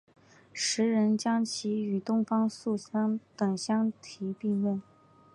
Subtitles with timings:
[0.51, 2.75] 时人将其与东方朔
[3.37, 4.81] 等相提并比。